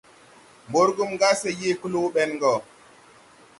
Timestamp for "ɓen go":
2.15-2.53